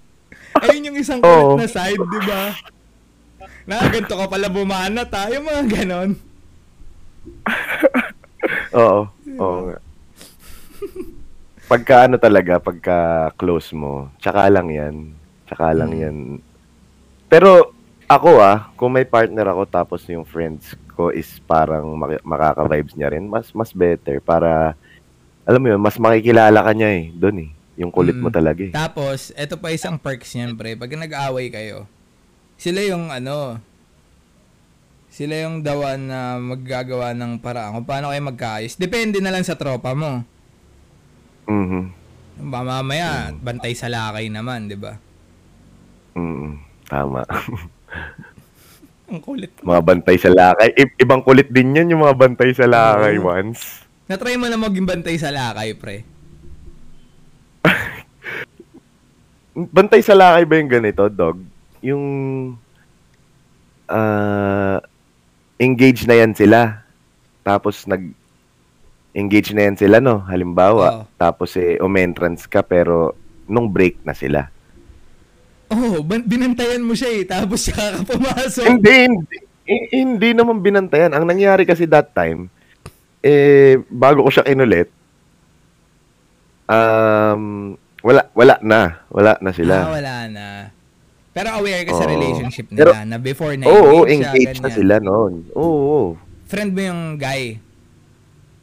[0.62, 1.58] Ayun yung isang kulit Oo.
[1.58, 2.54] na side, di ba?
[3.66, 6.10] Na, ganito ka pala bumanat ha, yung mga ganon.
[8.78, 9.00] Oo.
[9.38, 9.76] Oo nga.
[11.68, 14.94] Pagka ano talaga, pagka close mo, tsaka lang yan.
[15.44, 16.00] Tsaka lang Hmm.
[16.00, 16.16] yan.
[17.28, 17.76] Pero
[18.08, 23.12] ako ah, kung may partner ako tapos yung friends ko is parang mak- makaka-vibes niya
[23.12, 24.72] rin, mas mas better para
[25.44, 27.50] alam mo yun, mas makikilala ka niya eh, doon eh.
[27.78, 28.34] Yung kulit mo Mm.
[28.34, 28.72] talaga eh.
[28.72, 30.74] Tapos, eto pa isang perks niyan, pre.
[30.74, 31.84] Pag nag-aaway kayo,
[32.56, 33.56] sila yung ano,
[35.08, 38.76] sila yung dawan na maggagawa ng paraan kung paano kayo magkaayos.
[38.76, 40.20] Depende na lang sa tropa mo.
[41.48, 41.82] Mhm.
[42.52, 44.94] Ba, Mamaya, bantay sa lakay naman, di ba?
[46.14, 46.54] Mm,
[46.86, 47.26] tama.
[49.08, 49.48] Ang kulit.
[49.64, 50.68] mga bantay sa lakay.
[50.76, 53.32] I- ibang kulit din yan yung mga bantay sa lakay Oo.
[53.32, 53.88] once.
[54.04, 56.04] Natry mo na maging bantay sa lakay, pre.
[59.74, 61.40] Bantay sa lakay ba yung ganito, dog?
[61.82, 62.04] Yung
[63.88, 64.78] ah
[65.56, 66.84] engage na yan sila.
[67.42, 68.12] Tapos nag
[69.18, 70.22] engage na yan sila, no?
[70.22, 70.86] Halimbawa.
[70.86, 71.02] Oo.
[71.18, 73.18] Tapos eh, umentrance ka pero
[73.50, 74.46] nung break na sila.
[75.68, 77.24] Oh, binantayan mo siya eh.
[77.26, 78.64] Tapos siya ka pumasok.
[78.64, 79.36] Hindi, hindi.
[79.92, 81.12] hindi naman binantayan.
[81.12, 82.46] Ang nangyari kasi that time,
[83.20, 84.88] eh, bago ko siya kinulit,
[86.64, 89.02] um, wala, wala na.
[89.10, 89.74] Wala na sila.
[89.84, 90.46] Ah, wala na.
[91.34, 92.12] Pero aware ka sa Oo.
[92.16, 94.78] relationship nila Pero- na before na Oo, siya, engaged na ganyan.
[94.78, 95.32] sila noon.
[95.54, 96.16] Oo.
[96.48, 97.60] Friend mo yung guy.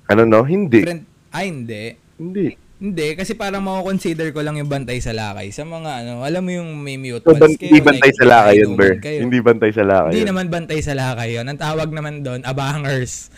[0.05, 0.41] Ano no?
[0.41, 0.81] Hindi.
[0.81, 1.83] Friend, ay hindi.
[2.15, 2.47] Hindi.
[2.75, 5.47] Hindi, kasi parang mako-consider ko lang yung bantay sa lakay.
[5.49, 8.75] Sa mga ano, alam mo yung may mute So, ban- hindi bantay sa lakay yun,
[8.75, 8.99] Ber.
[8.99, 9.19] kayo.
[9.23, 10.29] Hindi bantay sa lakay Hindi yun.
[10.29, 11.47] naman bantay sa lakay yun.
[11.47, 13.31] Ang tawag naman doon, abangers.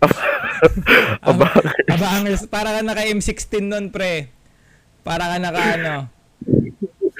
[1.20, 1.52] Ab-
[1.86, 2.46] abangers.
[2.46, 4.32] Para ka naka M16 nun, pre.
[5.02, 5.94] Para ka naka ano.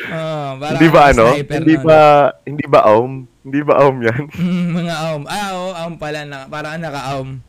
[0.08, 1.26] Oh, para Hindi ba naka ano?
[1.36, 1.84] Hindi nun.
[1.84, 2.00] ba,
[2.42, 3.12] hindi ba aum?
[3.44, 4.22] Hindi ba aum yan?
[4.40, 5.22] Mm, mga aum.
[5.26, 6.24] Ah, oo, aum pala.
[6.24, 7.44] Na, para ka naka-aum.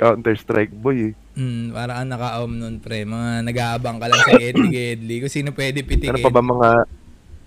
[0.00, 1.14] Counter-Strike boy eh.
[1.36, 3.04] Mm, para ka naka-aum nun, pre.
[3.04, 5.14] Mga nag-aabang ka lang sa gedli-gedli.
[5.20, 6.16] Kung sino pwede pitikin.
[6.16, 6.68] Ano pa ba mga,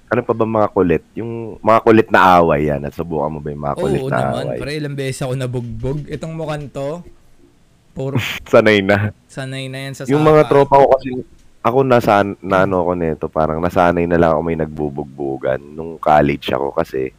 [0.08, 1.04] ano pa ba mga kulit?
[1.14, 2.80] Yung mga kulit na away yan.
[2.80, 4.60] Nasubukan mo ba yung mga kulit Oo na naman, away?
[4.62, 4.72] pre.
[4.78, 6.06] Ilang beses ako nabugbog.
[6.06, 7.02] Itong mukhang to,
[7.92, 8.22] puro
[8.54, 9.10] Sanay na.
[9.26, 10.30] sanay na yan sa Yung saka.
[10.32, 11.10] mga tropa ko kasi,
[11.62, 16.50] ako nasa, na ano ako nito, parang nasanay na lang ako may nagbubugbugan nung college
[16.50, 17.10] ako kasi,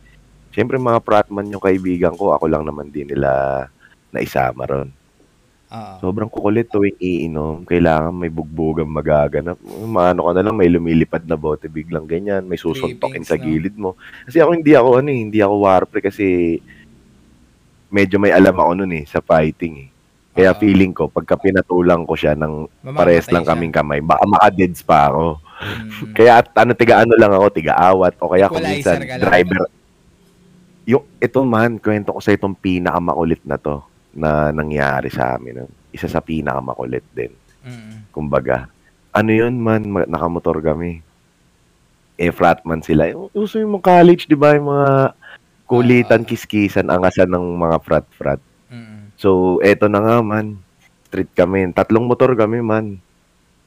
[0.51, 3.31] syempre mga fratman yung kaibigan ko, ako lang naman din nila
[4.11, 4.91] naisama ron.
[5.75, 5.95] Oo.
[5.99, 7.67] Sobrang kukulit tuwing iinom.
[7.67, 9.59] Kailangan may bugbugang magaganap.
[9.67, 12.47] Maano ka na lang, may lumilipad na bote, biglang ganyan.
[12.47, 13.99] May susuntokin sa gilid mo.
[14.23, 16.59] Kasi ako hindi ako ano eh, hindi ako warpre kasi
[17.91, 19.89] medyo may alam ako nun eh, sa fighting eh.
[20.35, 20.59] Kaya Oo.
[20.59, 23.55] feeling ko, pagka pinatulang ko siya ng Mamamatay pares lang siya.
[23.55, 25.39] kaming kamay, baka makadeds pa ako.
[25.63, 26.11] Mm.
[26.11, 28.19] Kaya at ano, tiga-ano lang ako, tiga-awat.
[28.19, 29.71] O kaya kung minsan, driver.
[30.91, 35.67] Yung, ito man, kwento ko sa itong pinakamakulit na to na nangyari sa amin.
[35.91, 37.35] Isa sa pinakamakulit din.
[37.67, 38.11] Mm.
[38.15, 38.71] Kumbaga,
[39.15, 41.03] ano yun man, ma- nakamotor kami.
[42.15, 43.11] Eh, flatman sila.
[43.11, 44.55] Yung, uso yung mga college, di ba?
[44.55, 45.19] Yung mga
[45.67, 46.29] kulitan, Ah.
[46.29, 48.41] kiskisan, angasan ng mga frat-frat.
[48.71, 49.11] Mm.
[49.19, 50.59] So, eto na nga man.
[51.11, 51.71] Street kami.
[51.75, 52.99] Tatlong motor kami man.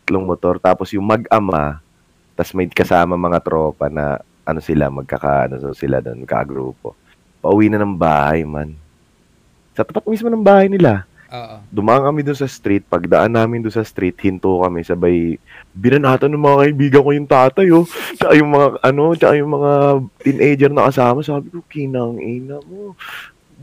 [0.04, 0.60] Tatlong motor.
[0.64, 1.84] Tapos yung mag-ama,
[2.40, 6.96] tas may kasama mga tropa na ano sila, magkaka, ano sila doon, kagrupo.
[7.44, 8.72] Pauwi na ng bahay man.
[9.78, 11.06] Sa tapat mismo ng bahay nila.
[11.30, 11.62] Oo.
[11.70, 12.90] Dumaan kami doon sa street.
[12.90, 14.82] Pagdaan namin doon sa street, hinto kami.
[14.82, 15.38] Sabay,
[15.78, 17.86] binanatan ng mga kaibigan ko yung tatay, oh.
[18.18, 19.72] Tsaka yung mga, ano, tsaka yung mga
[20.26, 21.22] teenager na kasama.
[21.22, 22.98] Sabi ko, kinang ina mo.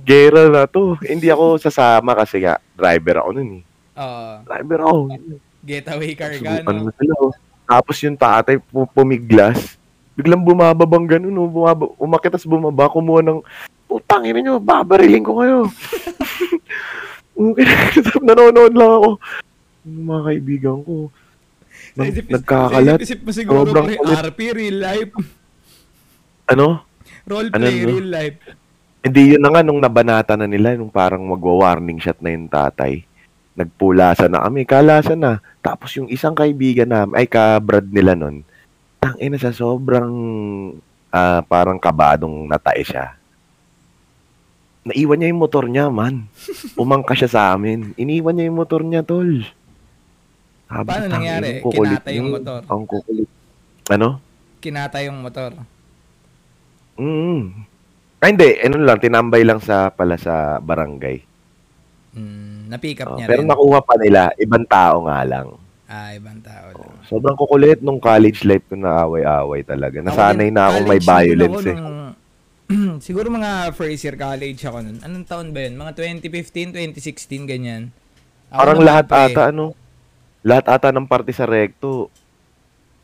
[0.07, 0.94] Gera na to.
[1.03, 3.62] Hindi ako sasama kasi nga, driver ako nun eh.
[3.98, 4.31] Oo.
[4.46, 4.96] Driver ako.
[5.66, 6.83] Getaway car ka, Subukan no?
[6.87, 7.35] mo sila, oh.
[7.66, 9.74] Tapos yung tatay, pu- pumiglas.
[10.14, 11.50] Biglang bumababang ganun, oh.
[11.50, 13.42] Bumaba, umakit tas bumaba, kumuha ng,
[13.94, 15.70] putang ina nyo, babariling ko kayo.
[18.26, 19.11] Nanonood lang ako.
[19.87, 21.14] Yung mga kaibigan ko.
[21.94, 22.98] Nag, Isip- nagkakalat.
[22.98, 24.02] Isip mo siguro, Sobrang pre.
[24.02, 25.14] RP, real life.
[26.50, 26.83] Ano?
[27.22, 27.90] Roleplay, Ano, no?
[27.94, 28.38] real life.
[29.04, 33.07] Hindi yun na nga nung nabanata na nila, nung parang magwa-warning shot na yung tatay.
[33.54, 35.33] Nagpulasan na kami, kalasan na.
[35.62, 38.42] Tapos yung isang kaibigan namin, ay ka-brad nila nun,
[38.98, 40.11] tangina sa sobrang
[41.14, 43.14] ah, parang kabadong natae siya.
[44.85, 46.29] Naiwan niya yung motor niya, man.
[46.77, 47.97] Umangka siya sa amin.
[47.97, 49.40] Iniwan niya yung motor niya, tol.
[50.64, 51.51] Sabi, Paano "Tangina, nangyari?
[51.61, 52.61] Kinatay yung niyo." motor?
[52.64, 53.31] Ang kukulit.
[53.87, 54.09] Ano?
[54.59, 55.53] Kinata yung motor.
[56.94, 57.42] Mm.
[58.18, 58.51] Ay, hindi.
[58.61, 61.20] Ano lang, tinambay lang sa pala sa barangay.
[62.14, 63.49] Mm, na-pick up Oh, niya pero rin.
[63.51, 65.49] nakuha pa nila, ibang tao nga lang.
[65.85, 66.94] ah, ibang tao lang.
[67.05, 69.99] Sobrang kukulit nung college life ko na away-away talaga.
[69.99, 71.77] Nasanay na akong may violence ako eh.
[71.77, 72.04] nung-
[73.07, 74.98] siguro mga first year college ako nun.
[75.05, 75.77] Anong taon ba yun?
[75.77, 77.92] Mga 2015, 2016, ganyan.
[78.48, 79.77] Ako Parang lahat pre, ata, ano,
[80.40, 82.09] lahat ata ng party sa recto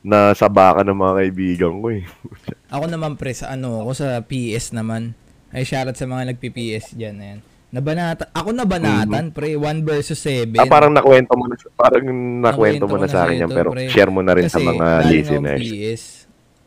[0.00, 2.04] na sabaka ng mga kaibigan ko eh.
[2.74, 5.12] Ako naman pre, sa ano, ako sa PS naman.
[5.52, 7.16] Ay, shoutout sa mga nagpi-PS dyan.
[7.20, 7.40] Ayan.
[7.70, 10.50] Nabanata, ako nabanatan, pre, 1 versus 7.
[10.50, 10.62] Mm-hmm.
[10.62, 12.02] Ah, parang nakwento mo na, parang
[12.42, 13.86] nakwento mo ko na sa akin yan, pero pre.
[13.86, 15.60] share mo na rin sa Kasi mga galing akong listeners.
[15.62, 16.02] PS.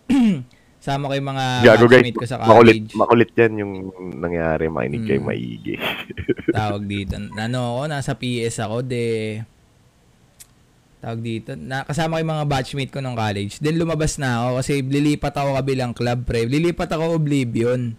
[0.83, 2.91] Sama ko yung mga Gago guys, batchmate ko sa makulit, college.
[2.93, 3.73] makulit yan yung
[4.19, 5.27] nangyari, makinig kayo Mm.
[5.31, 5.75] maigi.
[6.59, 7.15] tawag dito.
[7.33, 9.05] Ano ako, nasa PS ako, de...
[10.99, 11.55] Tawag dito.
[11.55, 13.59] Na, kasama ko yung mga batchmate ko nung college.
[13.59, 16.43] Then lumabas na ako kasi lilipat ako kabilang club, pre.
[16.43, 17.95] Lilipat ako Oblivion.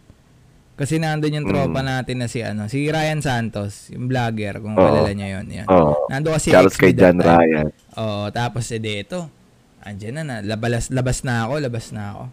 [0.75, 1.89] Kasi nandun yung tropa Mm.
[1.89, 4.83] natin na si ano, si Ryan Santos, yung vlogger, kung Oo.
[4.83, 5.47] kilala niya yun.
[5.49, 5.67] Yan.
[5.69, 6.05] Oo.
[6.09, 7.17] Nando kasi Shoutout kay John.
[7.17, 7.73] Ryan.
[7.97, 9.33] Oo, tapos eh dito.
[9.81, 12.25] Andiyan na na, labas, labas na ako, labas na ako.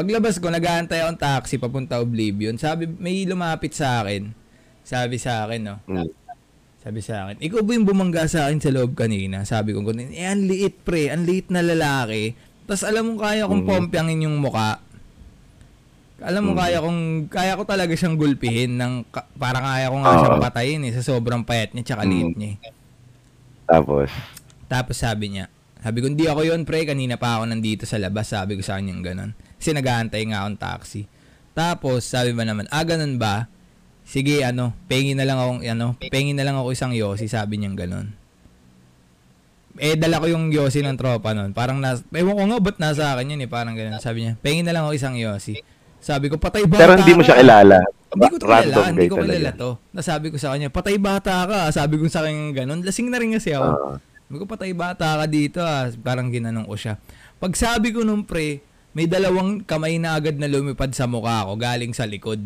[0.00, 2.56] Paglabas ko, nag-aantay akong taxi papunta Oblivion.
[2.56, 4.32] Sabi, may lumapit sa akin.
[4.80, 5.76] Sabi sa akin, no.
[5.84, 6.08] Mm.
[6.80, 9.44] Sabi sa akin, ikaw ba yung bumangga sa akin sa loob kanina?
[9.44, 12.32] Sabi ko, eh, ang liit pre, ang liit na lalaki.
[12.64, 13.68] Tapos alam mo, kaya kong Mm.
[13.68, 14.80] pompyangin yung muka.
[16.24, 16.60] Alam mo, Mm.
[16.64, 20.20] kaya kong, kaya ko talaga siyang gulpihin ng, ka- parang kaya ko nga Oo.
[20.24, 22.10] siyang patayin eh, sa sobrang payat niya, tsaka Mm.
[22.10, 22.72] liit niya eh.
[23.68, 24.08] Tapos,
[24.64, 25.52] Tapos sabi niya,
[25.84, 28.80] sabi ko, hindi ako yon pre, kanina pa ako nandito sa labas, sabi ko sa
[28.80, 29.36] kanya ganun.
[29.60, 31.04] Kasi nag-aantay nga akong taxi.
[31.52, 33.52] Tapos, sabi ba naman, ah, ganun ba?
[34.08, 37.76] Sige, ano, pengi na lang ako, ano, pengi na lang ako isang yosi, sabi niya
[37.76, 38.16] ganun.
[39.78, 41.52] Eh, dala ko yung yosi ng tropa nun.
[41.52, 44.00] Parang, nas, ewan ko nga, ba't nasa akin yun eh, parang ganun.
[44.00, 45.60] Sabi niya, pengi na lang ako isang yosi.
[46.00, 47.78] Sabi ko, patay bata pero hindi mo siya ka." kilala.
[48.10, 49.70] Hindi ko kilala, hindi ko kilala to.
[49.92, 51.60] Nasabi ko sa kanya, patay bata ka.
[51.70, 52.80] Sabi ko sa kanya ganun.
[52.82, 53.68] Lasing na rin kasi ako.
[53.68, 53.96] Ah.
[54.00, 55.86] Sabi ko, patay bata ka dito ah.
[56.00, 56.96] Parang ginanong ko siya.
[57.36, 61.54] Pag sabi ko nung pre, may dalawang kamay na agad na lumipad sa mukha ko
[61.54, 62.40] galing sa likod.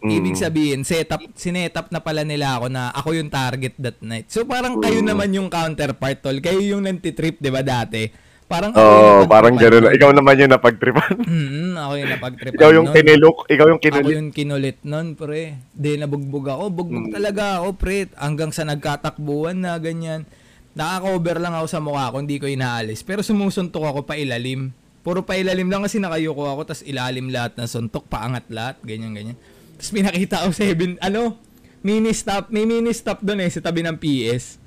[0.00, 0.10] Mm.
[0.10, 4.28] Ibig sabihin, setup, sinetap na pala nila ako na ako yung target that night.
[4.28, 5.08] So parang kayo Mm.
[5.08, 6.40] naman yung counterpart, tol.
[6.40, 8.08] Kayo yung nantitrip, di ba dati?
[8.46, 9.94] Parang ako yung oh, parang gano'n.
[9.94, 11.22] Ikaw naman yung napagtripan.
[11.22, 12.96] Mm, ako yung napagtripan ikaw yung nun.
[12.96, 13.36] kinilok.
[13.46, 14.10] Ikaw yung Ako kinulit.
[14.10, 15.42] yung kinulit nun, pre.
[15.70, 16.64] Di nabugbog ako.
[16.74, 17.14] Bugbog Mm.
[17.14, 18.10] talaga ako, pre.
[18.12, 20.24] Hanggang sa nagkatakbuhan na, ganyan.
[20.72, 23.02] Naka-cover lang ako sa mukha ko, hindi ko inaalis.
[23.02, 24.72] Pero sumusuntok ako pa ilalim.
[25.00, 29.16] Puro pa ilalim lang kasi nakayuko ako, tas ilalim lahat ng suntok, paangat lahat, ganyan,
[29.16, 29.36] ganyan.
[29.74, 31.40] Tapos pinakita ko seven, ano,
[31.80, 34.60] mini stop, may mini stop doon eh, sa tabi ng PS.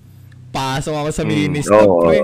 [0.49, 2.19] Pasok ako sa Mm, mini stop, pre.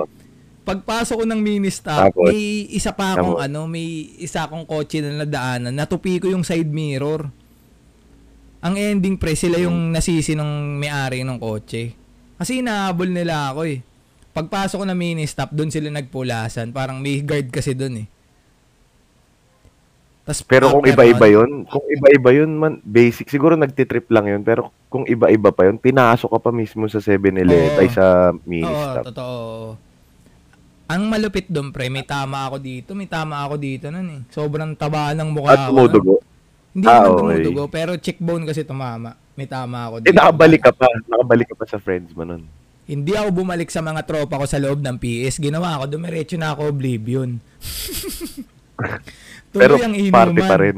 [0.65, 2.29] Pagpasok ko ng mini stop, Tapos?
[2.29, 3.45] may isa pa akong Tapos?
[3.45, 3.85] ano, may
[4.17, 7.29] isa akong kotse na nadaanan, natupi ko yung side mirror.
[8.59, 11.93] Ang ending pre, sila yung nasisi ng may-ari ng kotse.
[12.35, 13.79] Kasi inahabol nila ako eh.
[14.29, 16.69] Pagpasok ko ng mini stop, doon sila nagpulasan.
[16.69, 18.07] Parang may guard kasi doon eh.
[20.23, 24.69] Tas, Pero kung iba-iba yun, kung iba-iba yun, man, basic, siguro nagtitrip lang yun, pero
[24.85, 27.81] kung iba-iba pa yun, pinasok ka pa mismo sa 7-Eleven, Oo.
[27.81, 28.05] ay sa
[28.45, 29.03] mini Oo, stop.
[29.09, 29.37] totoo.
[30.85, 34.21] Ang malupit doon pre, may tama ako dito, may tama ako dito nun eh.
[34.29, 35.85] Sobrang taba ng mukha At nun.
[35.85, 36.21] tumudugo.
[36.69, 37.17] Hindi Ah, naman okay.
[37.17, 39.17] tumudugo, pero cheekbone kasi tumama.
[39.33, 40.13] May tama ako Eh, dito.
[40.13, 40.85] nakabalik ka pa.
[41.07, 42.45] Nakabalik ka pa sa friends mo nun.
[42.89, 45.37] Hindi ako bumalik sa mga tropa ko sa loob ng PS.
[45.37, 47.37] Ginawa ko, dumiretso na ako Oblivion.
[49.53, 50.33] Pero ang inuman.
[50.33, 50.75] party pa rin.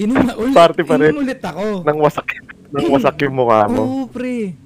[0.00, 0.56] Inom na ulit.
[0.56, 1.12] Party pa rin.
[1.12, 1.84] Ulit ako.
[1.84, 2.24] Nang wasak,
[2.72, 3.84] nang wasak yung mukha mo.
[3.84, 4.56] Oo, pre.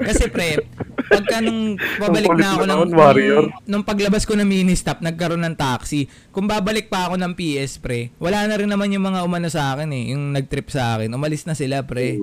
[0.00, 0.64] Kasi pre,
[1.10, 3.50] pagka nung kulit na ako ng, warrior.
[3.50, 6.08] nung, nung paglabas ko ng mini stop, nagkaroon ng taxi.
[6.32, 9.76] Kung babalik pa ako ng PS, pre, wala na rin naman yung mga umano sa
[9.76, 11.12] akin eh, yung nag-trip sa akin.
[11.12, 12.16] Umalis na sila, pre.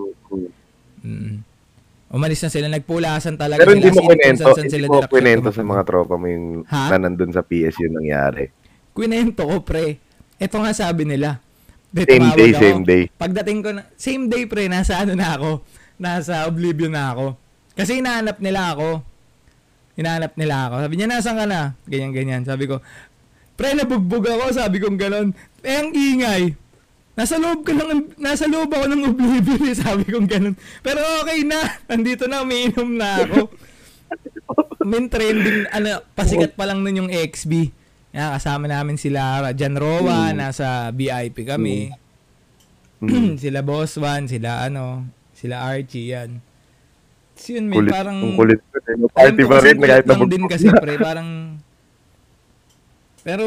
[1.06, 1.55] Mm.
[2.06, 6.15] Umalis na sila, nagpulasan talaga Pero hindi mo kwento, hindi mo kwento sa mga tropa
[6.15, 6.94] mo yung Ha?
[6.94, 8.54] na nandun sa PS yung nangyari.
[8.94, 9.98] Kwento ko, pre.
[10.38, 11.41] Ito nga sabi nila.
[11.89, 12.62] Di, Same day, ako.
[12.62, 13.04] same day.
[13.10, 15.52] Pagdating ko na, same day, pre, nasa ano na ako.
[15.96, 17.39] nasa Oblivion na ako.
[17.72, 19.00] Kasi hinahanap nila ako.
[19.96, 20.76] Hinahanap nila ako.
[20.88, 21.62] Sabi niya, nasan ka na?
[21.88, 22.44] Ganyan, ganyan.
[22.44, 22.84] Sabi ko,
[23.56, 24.52] pre, nabugbog ako.
[24.52, 25.32] Sabi ko ganon.
[25.63, 26.52] Eh, ang ingay.
[27.15, 30.54] Nasa loob ka lang, nasa loob ako ng Oblivion eh, sabi ko ganon.
[30.80, 33.51] Pero okay na, nandito na, umiinom na ako.
[34.84, 37.71] Min trending, ano, pasikat pa lang nun yung XB.
[38.12, 40.36] Yan, kasama namin sila, Jan Roa, Mm.
[40.36, 41.89] nasa VIP kami.
[42.99, 43.36] Mm.
[43.41, 46.39] sila Boss One, sila ano, sila Archie, yan.
[47.32, 48.17] Tapos yun, may Kulit, parang...
[48.17, 48.75] ang kulit ko.
[48.78, 48.95] eh.
[49.10, 51.30] Party ko pa rin, kulit kahit lang na din kasi pre, parang...
[53.26, 53.46] Pero,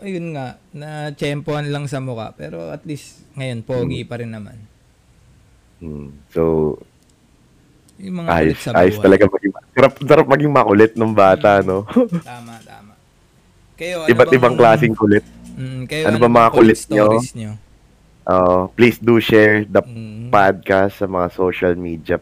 [0.00, 2.32] ayun nga, na tsempohan lang sa muka.
[2.32, 4.56] Pero at least, ngayon, pogi pa rin naman.
[5.78, 6.10] Mm.
[6.32, 6.42] So,
[7.98, 11.84] Yung mga ayos, sa ayos talaga maging, sarap, sarap maging makulit nung bata, no?
[12.24, 12.94] Tama, tama.
[13.76, 15.22] Kayo, ano Iba't bang- ibang klaseng kulit.
[15.54, 17.06] Mm, kayo, ano ano, ba mga kulit nyo?
[17.34, 17.52] nyo?
[18.22, 22.16] Uh, please do share the Mm, podcast sa mga social media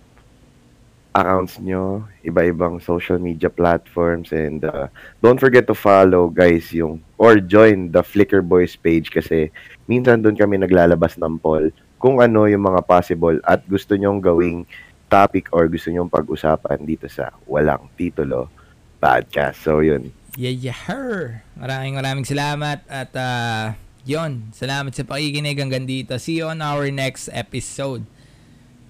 [1.17, 4.93] accounts nyo, iba-ibang social media platforms and uh,
[5.25, 9.49] don't forget to follow guys yung or join the Flickr Boys page kasi
[9.89, 14.69] minsan doon kami naglalabas ng poll kung ano yung mga possible at gusto nyong gawing
[15.09, 18.53] topic or gusto nyong pag-usapan dito sa Walang Titulo
[19.01, 19.65] podcast.
[19.65, 20.13] So yun.
[20.37, 21.41] Yeah, yeah, her.
[21.57, 23.73] Maraming maraming salamat at uh,
[24.05, 26.21] yon, salamat sa pakikinig hanggang dito.
[26.21, 28.05] See you on our next episode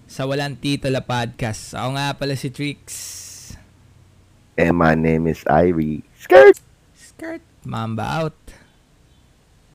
[0.06, 1.74] sa Walang Titulo Podcast.
[1.74, 2.80] Ako nga pala si Trix.
[4.56, 6.06] And my name is Irie.
[6.16, 6.62] Skirt!
[6.96, 7.42] Skirt.
[7.66, 8.38] Mamba out.